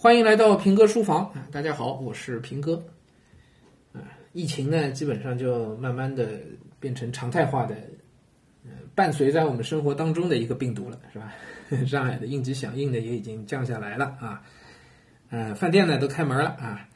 [0.00, 1.48] 欢迎来到平哥书房啊！
[1.50, 2.80] 大家好，我是平哥。
[3.92, 3.98] 啊，
[4.32, 6.38] 疫情呢，基本上就慢慢的
[6.78, 7.74] 变成常态化的，
[8.64, 11.34] 呃，伴随在我们生活当中的一个病毒了，是吧？
[11.84, 14.40] 上海的应急响应呢也已经降下来了啊，
[15.30, 16.88] 呃，饭店呢都开门了啊，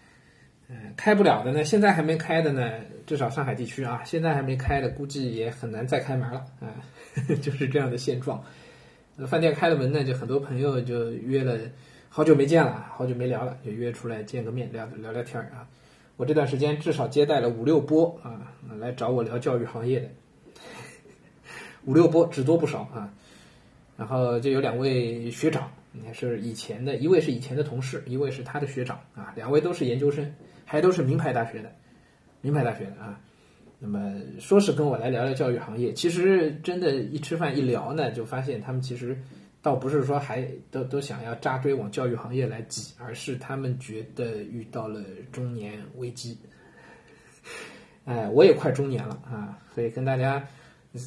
[0.69, 2.71] 呃，开不了的呢，现在还没开的呢，
[3.05, 6.71] 至少上海地区啊，现在还没开的，估计也很难再开门了啊，
[7.43, 8.41] 就是这样的现状。
[9.16, 11.59] 那，饭店开了门呢，就很多朋友就约了。
[12.15, 15.66] 好久没见了，好久没聊了，就约出来见个面，聊聊聊天儿啊。
[16.19, 20.09] 我这段时间至少接待了五六波啊，来找我聊教育行业的，
[21.87, 23.11] 五六波只多不少啊。
[23.97, 25.73] 然后就有两位学长，
[26.05, 30.31] 也是以前的，一位是以前的同事，一位是他的学长啊，两位都是研究生，
[30.67, 31.73] 还都是名牌大学的，
[32.42, 33.19] 名牌大学的啊。
[33.79, 39.17] 那么说是跟我来聊聊教育行业，其实真的，一吃饭一聊呢，就发现他们其实。
[39.62, 45.01] 倒不是说还都都想要扎堆往教育行业来挤，而是他们觉得遇到了
[45.31, 46.36] 中年危机。
[48.05, 50.45] 哎，我也快中年了啊，所以跟大家，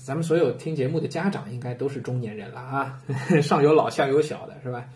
[0.05, 3.01] 咱们所有听节目的家长应该都是中年人了啊，
[3.43, 4.87] 上有老下有小的是吧？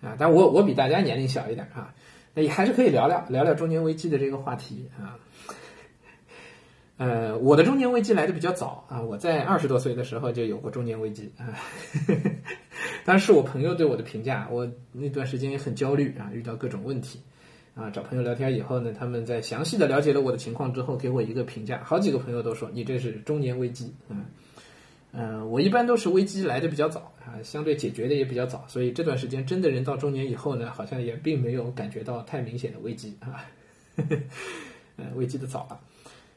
[0.00, 1.94] 啊，但我我比大家年龄小一点啊，
[2.32, 5.18] 那也还是可以聊聊聊聊中年危机的这个话题啊。
[6.96, 11.52] 呃，我的中年危机来的比较早啊，我在二十多岁的时候就有过中年危机啊。
[13.04, 17.20] 当时我朋友对我的评价，我那段时间也很焦虑啊，遇到各种问题
[17.74, 24.16] 啊，找朋友聊天以后呢，他们在详细的了解了我的情况之后，给我一个评价，好几个朋友都说你这是中年危机啊。
[25.14, 33.44] 嗯，我一般都是危机来的比较早啊，相对解决的也比较早，所以这段时间真的人到中年以后呢，好像也并没有感觉到太明显的危机啊，
[34.96, 35.78] 呃，危机的早了。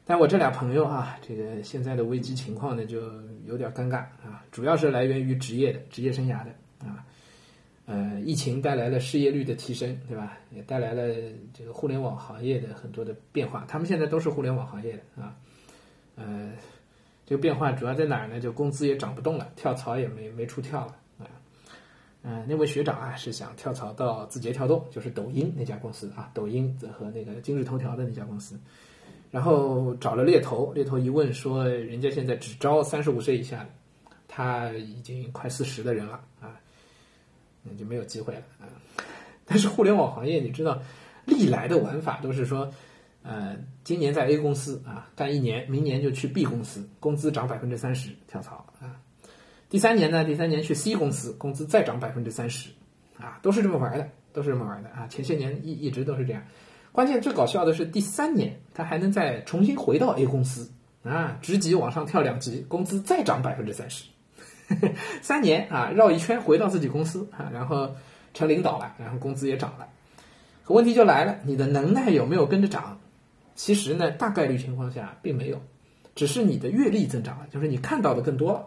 [0.08, 3.02] 但我这俩朋友啊，这个现在的危机情况呢，就
[3.48, 6.52] 有点尴尬啊，主要是来源于职业的职业生涯的
[6.88, 7.04] 啊，
[7.88, 10.38] 呃，疫情带来了失业率的提升，对吧？
[10.52, 11.12] 也带来了
[11.56, 15.36] 这个互联网行业的很多的变化，他们现在都是互联网行业的啊，
[16.16, 16.52] 呃，
[17.26, 18.40] 这个变化主要在哪儿呢？
[18.40, 21.26] 就工资也涨不动了，跳槽也没没处跳了啊，
[22.22, 28.60] 嗯，那位学长啊是想跳槽到字节跳动，就是抖音那家公司啊，抖音和那个今日头条的那家公司。
[29.36, 33.70] 然后找了猎头，猎头一问说，人家现在只招三十五岁以下的，
[34.30, 36.56] 他已经快四十的人了啊，
[37.62, 38.64] 那就没有机会了啊。
[39.44, 40.82] 但是互联网行业，你知道，
[41.26, 42.72] 历来的玩法都是说，
[43.24, 48.96] 呃，今年在 A 公司啊干一年，明年就去 B 公司，工资涨百分之三十跳槽啊。
[49.70, 52.70] 第三年呢，第三年去 C 公司，工资再涨百分之三十，
[53.18, 55.06] 啊，都是这么玩的，都是这么玩的啊。
[55.08, 56.42] 前些年一一直都是这样。
[56.96, 60.72] 关键最搞笑的是第三年，他还能再重新回到 A 公司
[61.04, 64.06] 啊，职级往上跳两级，工资再涨百分之三十，
[65.22, 67.94] 三年啊绕一圈回到自己公司啊，然后
[68.34, 69.86] 成领导了，然后工资也涨了。
[70.64, 72.98] 可问题就来了，你的能耐有没有跟着涨？
[73.56, 75.62] 其实呢，大概率情况下并没有，
[76.16, 78.66] 只是你的阅历增长了，就是你看到的更多了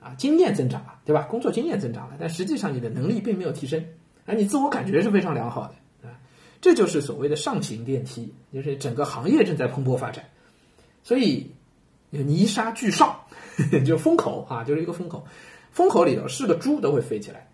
[0.00, 1.24] 啊，经验增长了，对吧？
[1.24, 3.84] 工作经验增长了，但实际上你的能力并没有提升，
[4.24, 5.74] 而你自我感觉是非常良好的。
[6.60, 10.24] 这就是所谓的上行电梯，就是整个行业正在蓬勃发展，
[11.02, 11.50] 所以
[12.10, 13.20] 泥沙俱上，
[13.84, 15.24] 就风口啊，就是一个风口，
[15.70, 17.48] 风口里头是个猪都会飞起来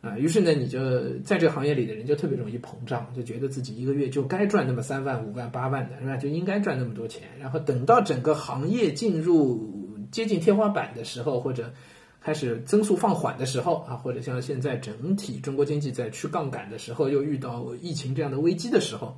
[0.00, 0.18] 啊。
[0.18, 0.80] 于是呢，你就
[1.20, 6.16] 在这个行业里的人就特别容易膨胀，就觉得自己一个月就该赚那么三万、五万、八万的是吧？
[6.16, 7.22] 就应该赚那么多钱。
[7.38, 9.68] 然后等到整个行业进入
[10.10, 11.72] 接近天花板的时候，或者
[12.20, 19.16] 开始增速放缓的时候啊，或者像现在整体中国经济在去杠杆的时候，又遇到疫情这样的危机的时候，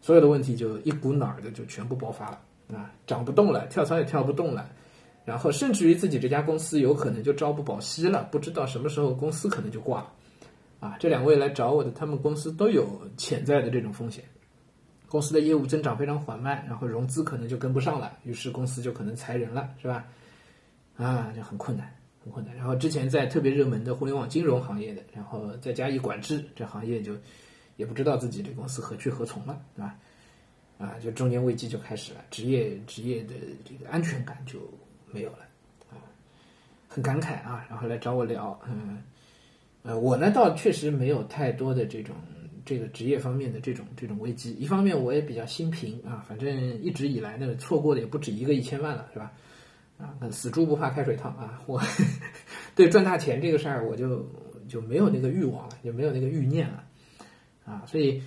[0.00, 2.40] 所有的问题就一股脑儿的就全部爆发了
[2.76, 4.68] 啊，涨不动了，跳槽也跳不动了，
[5.24, 10.12] 然后甚至于自己这家公司有可能就朝不保夕了，不知道什么时候公司可能就挂了
[10.80, 10.96] 啊。
[10.98, 14.24] 这两位来找我的，他们公司都有潜在的这种风险，
[15.08, 20.04] 公司的业务增长非常缓慢，然后融资可能就跟不上了，于是公司就可能裁人了，是吧？
[20.96, 22.54] 啊，就很困难，很困难。
[22.54, 27.12] 然后之前在特别热门的互联网金融行业的，然后再加以管制，这行业就
[27.76, 29.96] 也不知道自己这公司何去何从了，对吧？
[30.78, 33.34] 啊，就中年危机就开始了，职业职业的
[33.64, 34.60] 这个安全感就
[35.10, 35.38] 没有了，
[35.90, 35.98] 啊，
[36.88, 37.64] 很感慨啊。
[37.68, 39.02] 然后来找我聊，嗯，
[39.82, 42.14] 呃，我呢倒确实没有太多的这种
[42.64, 44.52] 这个职业方面的这种这种危机。
[44.54, 49.32] 一方面我也比较心平啊，反正一直以来呢错过的也不止一个一千万了，是吧？
[49.98, 51.62] 啊，死猪不怕开水烫啊！
[51.66, 51.80] 我
[52.74, 54.28] 对赚大钱这个事儿，我就
[54.68, 56.84] 就没有那个欲望了，就没有那个欲念了
[57.64, 57.82] 啊！
[57.86, 58.22] 所以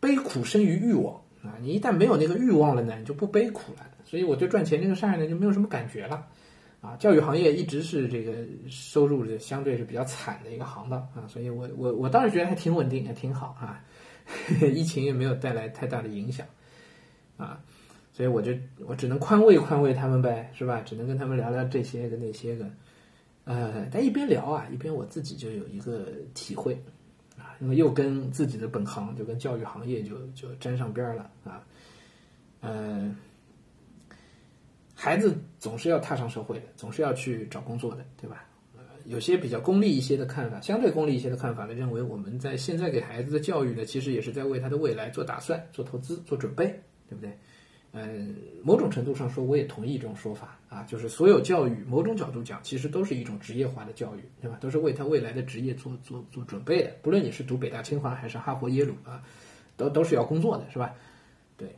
[0.00, 1.56] 悲苦生于欲望啊！
[1.60, 3.86] 你一旦没有那个欲望了呢，你就不悲苦了。
[4.04, 6.26] 所以我对赚钱这个事儿呢，就没有什么感觉了
[6.80, 8.32] 啊，教育行业一直是这个
[8.68, 13.84] 收入是相对是比较惨的一个行当啊，所以我我我当时觉得还挺稳定，还挺好啊，
[14.72, 16.46] 疫情也没有带来太大的影响
[17.36, 17.60] 啊，
[18.20, 18.52] 所以我就
[18.86, 20.82] 我只能宽慰宽慰他们呗，是吧？
[20.82, 22.70] 只能跟他们聊聊这些个那些个，
[23.44, 26.74] 呃，但一边聊啊，一边我自己就有一个体会
[27.38, 31.64] 啊，因为又跟自己的本行就跟教育行业就就沾上边了啊，
[32.60, 33.16] 呃。
[34.94, 38.44] 孩子总是要踏上社会的，总是要去找工作的，对吧？
[39.06, 46.66] 有些比较功利一些的看法，相对功利一些的看法呢，认为我们在现在给孩子的教育呢，其实也是在为他的未来做打算、做投资、做准备，
[47.08, 47.34] 对不对？
[47.92, 54.56] 嗯，某种程度上说，我也同意这种说法啊，就是所有教育，某种角度讲，其实都是一种职业化的教育，对吧？
[54.60, 56.92] 都是为他未来的职业做做做准备的。
[57.02, 59.22] 不论你是读北大、清华还是哈佛、耶鲁啊，
[59.76, 60.94] 都都是要工作的，是吧？
[61.56, 61.74] 对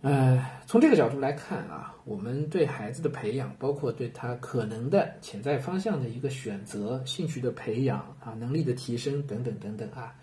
[0.00, 10.14] 呃，从这个角度来看啊，我们对孩子的培养，包括对他可能的潜在方向的一个选择、兴趣的培养啊、能力的提升等等等等啊，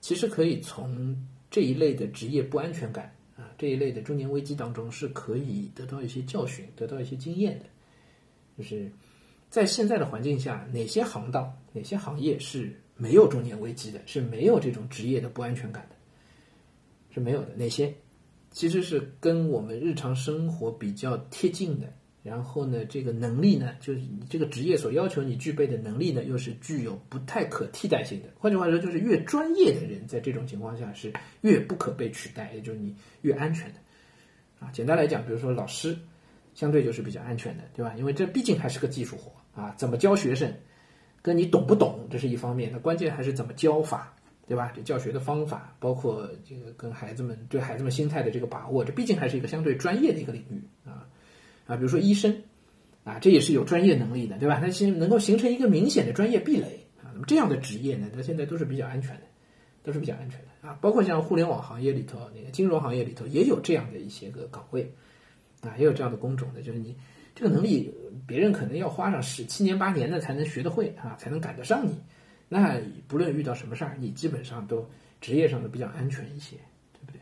[0.00, 1.16] 其实可以从
[1.48, 3.12] 这一类的职业不安全感
[3.58, 7.64] 这一类的中年危机当中是可以得到一些教训、得到一些经验的。
[8.58, 8.90] 就是
[9.48, 15.96] 在现在的环境下，哪些行当、哪些行业是没有中年危机的，是没有这种职业的不安全感的，
[17.12, 17.54] 是没有的。
[17.56, 17.94] 哪些？
[18.50, 21.92] 其实是跟我们日常生活比较贴近的，
[22.26, 28.28] 然后呢，这个能力呢，就是你这个职业所要求你具备的能力呢，又是具有不太可替代性的。
[28.36, 31.12] 换句话说，就是越专业的人，在这种情况下是
[31.42, 32.92] 越不可被取代，也就是你
[33.22, 33.78] 越安全的。
[34.58, 35.96] 啊，简单来讲，比如说老师，
[36.52, 37.94] 相对就是比较安全的，对吧？
[37.96, 40.52] 因为这毕竟还是个技术活啊，怎么教学生，
[41.22, 44.12] 跟你懂不懂这是一方面，那关键还是怎么教法。
[44.48, 44.70] 对吧？
[44.72, 51.05] 这教学的方法，包括这个跟孩子们对孩子们心态的这个把握，这毕竟还是一个相对专业的一个领域啊
[51.66, 52.42] 啊，比如说医生
[53.04, 54.58] 啊，这也是有专业能力的，对吧？
[54.60, 57.10] 它形能够形成一个明显的专业壁垒啊。
[57.12, 59.22] 那么这样的职业呢，它现在都是比较安全的，
[59.82, 60.78] 都是比较安全的啊。
[60.80, 64.92] 包括像互联网行业里头，那个金融行业里头也有这样的一些个岗位
[65.60, 66.96] 啊，也有这样的工种的，就是你
[67.34, 67.92] 这个能力，
[68.26, 71.98] 别人可能要花上十七年八年的才能学得会啊，才能赶得上你。
[72.48, 74.88] 那不论遇到什么事儿，你基本上都
[75.20, 76.56] 职业上都比较安全一些，
[76.92, 77.20] 对不对？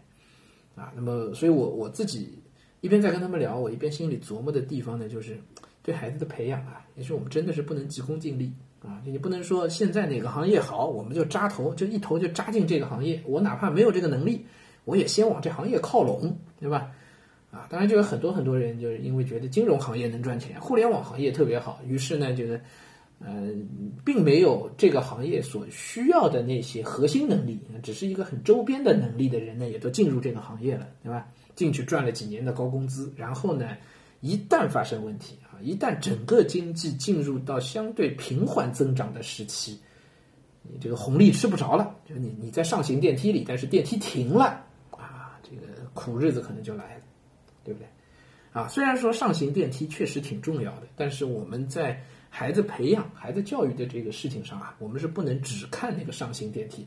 [0.75, 2.38] 啊，那么，所以我我自己
[2.85, 5.39] 一边在跟他们聊，我一边心里琢磨的地方呢，就是
[5.83, 8.53] 对孩子的培养啊，也是我们真的是不能急功近利
[8.83, 14.45] 啊，你不能说现在哪个行业好，我们就扎头，就一头就扎进这个行业，我哪怕没有这个能力，
[14.85, 16.91] 我也先往这行业靠拢，对吧？
[17.51, 22.61] 啊，当然就有很多很多人就是因为觉得金融行业能赚钱，互联网行业特别好，于是呢，觉得。
[23.21, 23.49] 呃，
[24.05, 31.27] 并没有这个行业所需要的那些核心能力，只是一个很周边的能力的人呢，也都进入这个行业了，对吧？
[31.55, 33.77] 进去赚了几年的高工资，然后呢，
[34.21, 39.79] 一旦发生问题啊，一旦整个经济进入到相对平缓增长的时期，
[40.62, 47.03] 你这个红利吃不着了，就你你在上行电梯里，但是电梯停了啊，这个苦日子可能就来了，
[47.62, 47.87] 对不对？
[48.53, 52.00] 啊，虽然说上行电梯确实挺重要的，但是我们在
[52.31, 56.83] 孩子培养、孩子教育的这个事情上啊，我们是不能只看那个上行电梯，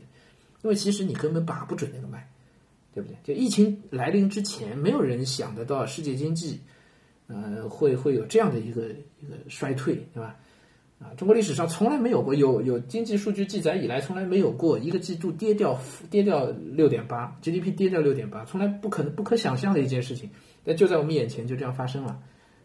[0.62, 2.26] 因为其实你根本把不准那个脉，
[2.92, 3.16] 对不对？
[3.22, 6.60] 就疫情来临之前，没有人想得到世界经济，
[7.26, 8.88] 呃，会会有这样的一个
[9.20, 10.36] 一个衰退，对吧？
[10.98, 15.78] 啊，中国历史上从来没有过，有有经济数据记载以来，从来没有过一个季度跌掉
[16.10, 20.28] 跌掉六点八，GDP 跌掉六点八，从来不可能不可想象的一件事情，
[20.64, 22.20] 但就在我们眼前就这样发生了，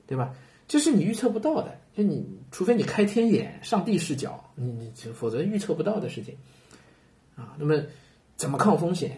[0.07, 0.33] 对吧？
[0.67, 6.35] 这是你预测不到的，就你除非你开天眼、上帝视角，你你否则预测不到的事情，
[7.35, 7.83] 啊，那么
[8.35, 9.11] 怎么抗风险？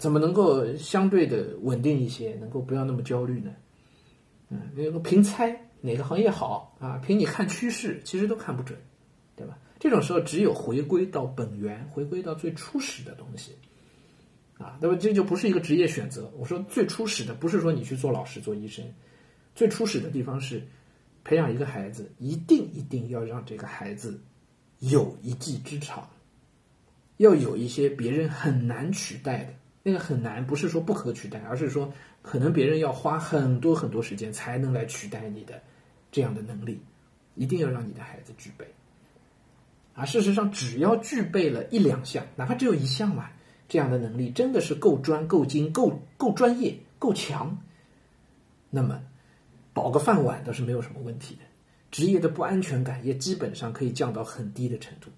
[0.00, 3.54] 怎么能够相对的稳定一些，能够不要那么焦虑呢？
[4.48, 6.96] 嗯，那个凭猜哪个行业好啊？
[7.06, 8.78] 凭你看趋势，其实都看不准，
[9.36, 9.58] 对吧？
[9.78, 13.52] 这种时候只有回归到本源，回归到最初始的东西，
[14.56, 16.32] 啊，那么这就不是一个职业选择。
[16.38, 18.82] 我说最初始的，不是说你去做老师、做医生。
[19.54, 20.66] 最初始的地方是
[21.24, 24.18] 培养一个孩子，一定一定要让这个孩子
[24.78, 26.08] 有一技之长，
[27.18, 29.52] 要有一些别人很难取代的。
[29.82, 35.62] 那个很难，不是说不可取代，而是说可能别人要花很多很多时间才能来取代你的
[36.12, 36.80] 这样的能力，
[37.34, 38.66] 一定要让你的孩子具备。
[39.94, 43.30] 啊，事实上，只要具备了一两项，哪怕只有一项嘛，
[43.68, 47.58] 这样的能力真的是够专、够精、够够专业、够强，
[48.70, 49.02] 那么。
[49.72, 51.42] 保个饭碗倒是没有什么问题的，
[51.92, 55.08] 职业的不安全感也基本上可以降到很低的程度。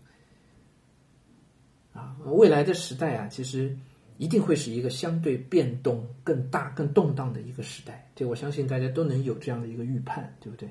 [1.95, 3.75] 啊，未来的时代啊，其实
[4.23, 8.09] 一定会是一个相对变动更大、更动荡的一个时代。
[8.15, 10.69] 这我相信大家都能有这样的一个预判，对不对？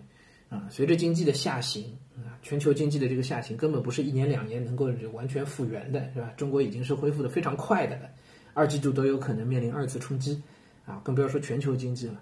[0.48, 1.84] 啊，随着经济的下行
[2.15, 6.31] 啊，全球经济的这个下行根本不是一年两年能够完全复原的，是吧？
[6.38, 8.10] 中国已经是恢复的非常快的了，
[8.53, 10.41] 二季度都有可能面临二次冲击
[10.86, 12.22] 啊，更不要说全球经济了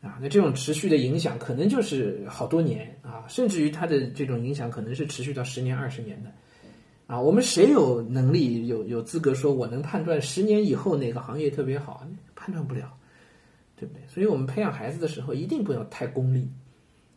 [0.00, 0.16] 啊。
[0.22, 6.32] 那这种持续的影响可能就是好多年啊，甚至于它的这种影响可能是持续到十年、二十年的。
[7.06, 12.04] 啊，我们谁有能力、有有资格说我能判断十年以后哪个行业特别好？
[12.34, 12.92] 判断不了，
[13.76, 14.02] 对不对？
[14.08, 16.50] 所以我们培养孩子的时候，一定不要太功利，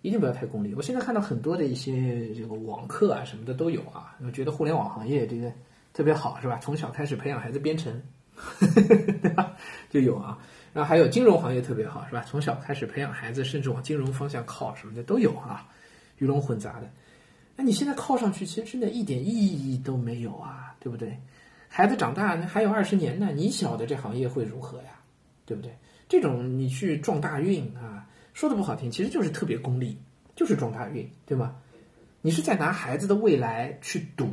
[0.03, 0.75] 一定不要太功利。
[0.75, 5.51] 我现在看到很多的一些这个网课啊什么的都有啊，我觉得互联网行业这个
[5.91, 6.59] 特别好，是吧？
[6.61, 7.99] 从小开始培养孩子编程，
[8.59, 9.55] 对吧？
[9.89, 10.37] 就有啊。
[10.71, 12.23] 然后还有金融行业特别好，是吧？
[12.27, 15.67] 从小开始培养孩子，甚至往金融方向靠什么的都有啊，
[16.19, 16.87] 鱼龙混杂的。
[17.59, 21.19] 那你现在靠上去，其实真的一点意义都没有啊，对不对？
[21.67, 25.01] 孩子长大那还有二十年呢，你晓得这行业会如何呀，
[25.45, 25.77] 对不对？
[26.07, 29.97] 这种你去撞大运啊，说的不好听，其实就是特别功利，
[30.37, 31.57] 就是撞大运，对吗？
[32.21, 34.29] 你是在拿孩子的未来去赌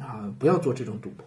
[0.00, 1.24] 啊，不要做这种赌博，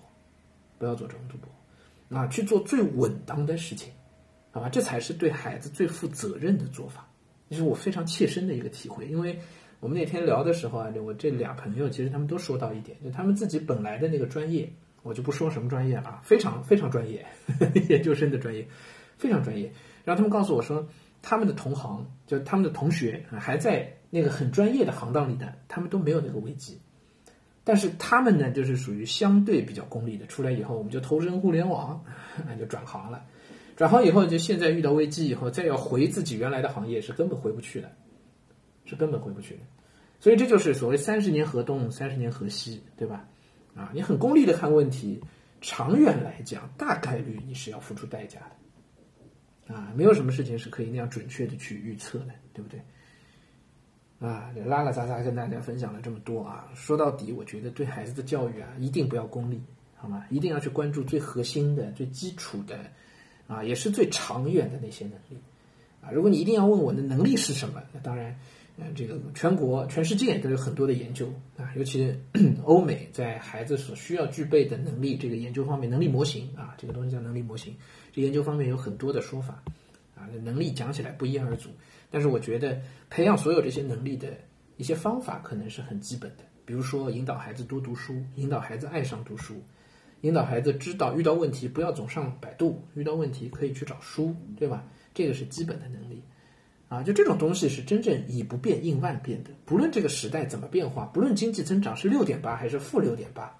[0.78, 3.90] 不要做这种赌博啊，去做最稳当的事情，
[4.52, 4.68] 好吧？
[4.68, 7.08] 这才是对孩子最负责任的做法，
[7.50, 9.40] 这是我非常切身的一个体会，因为。
[9.80, 14.68] 我们那天聊的时候啊，我这俩朋友其实他们都说到一点，就他们自己本来的那个专业，
[15.04, 17.26] 我就不说什么专业了，非常非常专业，
[17.90, 18.68] 研究生的专业，
[19.18, 19.72] 非常专业。
[20.04, 20.88] 然后他们告诉我说，
[21.22, 26.80] 他们的同行，就他们的同学还在那个很专业的行当里的，他们都没有那个危机。
[27.64, 32.04] 但是他们呢，就是属于相对比较功利的，出来以后我们就投身互联网，
[32.48, 33.26] 那就转行了。
[33.76, 37.92] 转行以后，就现在遇到危机以后，再要回自己原来的行业是根本回不去的，
[38.86, 39.62] 是根本回不去的。
[40.18, 43.28] 所以这就是所谓三十年河东，三十年河西，对吧？
[43.76, 45.22] 啊，你很功利的看问题，
[45.60, 49.76] 长远来讲，大概率你是要付出代价的。
[49.76, 52.80] 啊，没有什么事情是可以那样准确的去预测的，对不对？
[54.20, 59.62] 啊，拉拉杂杂跟大家分享了这么多啊，说到底，我觉得对孩子的教育啊，一定不要功利，
[59.96, 60.26] 好吗？
[60.30, 62.80] 一定要去关注最核心的、最基础的，
[63.48, 65.38] 啊，也是最长远的那些能力。
[66.02, 68.34] 啊，如果你一定要问我的能力是什么，那当然。
[68.78, 72.14] 嗯，这个全国、全世界都有很多的研究啊，尤其
[72.66, 77.74] 欧美在孩子所需要具备的能力这个研究方面，能力模型啊，这个东西叫能力模型，
[78.12, 79.64] 这研究方面有很多的说法
[80.14, 81.70] 啊，能力讲起来不一而足，
[82.12, 84.38] 但是我觉得培养所有这些能力的
[84.76, 89.56] 一些方法可能是很基本的，比如说引导孩子多读书，引导孩子爱上读书，
[90.20, 94.86] 引导孩子知道遇到问题不要总上百度，遇到问题可以去找书，对吧？
[95.14, 96.22] 这个是基本的能力。
[96.88, 99.50] 啊，就这种东西是真正以不变应万变的。
[99.66, 103.52] 不论这个时代怎么变化，不论经济增长是六点八还是负六点八，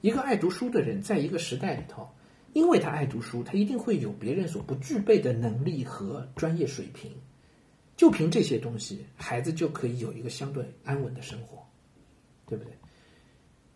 [0.00, 2.08] 一个爱读书的人，在一个时代里头，
[2.54, 7.10] 因为他爱读书，他一定会有别人所不具备的能力和专业水平。
[7.94, 11.62] 就凭这些东西，孩子就可以有一个相对安稳的生活，
[12.46, 12.72] 对不对？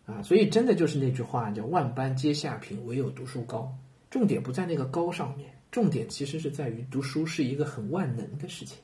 [0.05, 3.71] 啊，所以真的就是那句话，叫“万般皆下品，唯有读书高”。
[4.09, 8.77] 重点不在那个高上面，重点其实是在于读书是一个很万能的事情。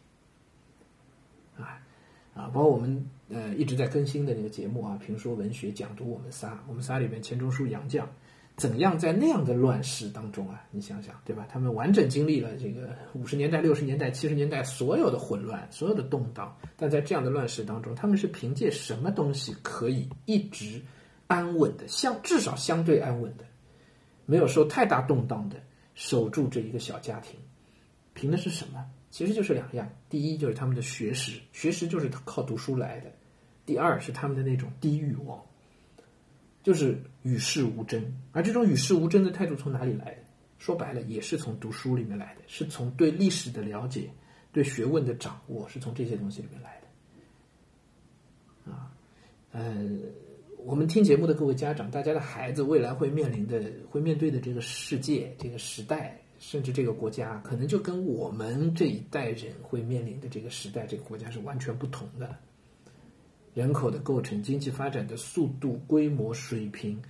[2.33, 8.03] 啊，包括我们呃一直在更新的那个节目啊，评说文学讲读我们仨，我们仨里面钱钟书、杨绛，
[8.57, 10.63] 怎样在那样的乱世当中啊？
[10.71, 11.47] 你想想，对吧？
[11.49, 20.81] 他们完整经历了这个五十年代、六十年代、七十年代所有的混乱、所有的动荡，但在这样的乱世当中，他们是凭借什么东西可以一直
[21.27, 23.45] 安稳的，相至少相对安稳的，
[24.25, 25.57] 没有受太大动荡的
[25.93, 27.39] 守住这一个小家庭？
[28.13, 28.85] 凭的是什么？
[29.13, 33.11] 其实就是两样，第一就是他们的学识，学识就是靠读书来的；
[33.63, 35.39] 第二是他们的那种低欲望，
[36.63, 38.03] 就是与世无争。
[38.31, 40.23] 而这种与世无争的态度从哪里来的？
[40.57, 44.09] 说白了，也是从读书里面来的，是从对历史的了解、
[44.51, 46.81] 对学问的掌握，是从这些东西里面来
[48.65, 48.71] 的。
[48.71, 48.91] 啊，
[49.51, 49.87] 呃，
[50.57, 56.19] 我们听节目的各位家长，大家的孩子未来会面临的、会面对的这个世界、这个时代。
[56.45, 62.37] 甚至这个国家可能就跟我们这一代人会面临的这个时代、这个国家是完全不同的。
[63.53, 67.01] 人口的构成、经济发展的速度、规模、水平、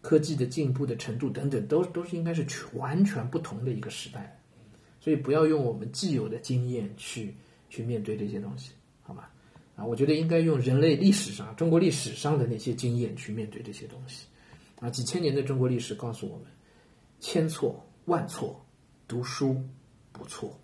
[0.00, 4.40] 科技的进步的程度等等，都都是应该是完全不同的一个时代。
[5.00, 7.34] 所以不要用我们既有的经验去
[7.68, 8.70] 去面对这些东西，
[9.02, 9.24] 好吗？
[9.74, 14.26] 啊，我觉得应该用人类历史上、中国历史上的那些经验去面对这些东西。
[14.78, 16.46] 啊，几千年的中国历史告诉我们，
[17.18, 17.84] 千错。
[18.10, 18.60] 万错，
[19.06, 19.62] 读书
[20.10, 20.58] 不错。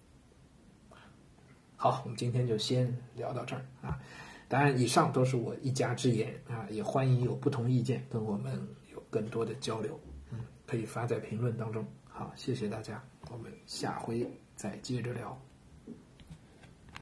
[1.77, 4.01] 好，我们今天就先聊到这儿啊。
[4.49, 9.97] 当然，以上都是我一家之言啊，也欢迎有不同意见跟我们有更多的交流，
[10.33, 11.87] 嗯，可以发在评论当中。
[12.09, 13.01] 好，谢谢大家，
[13.31, 15.41] 我们下回再接着聊。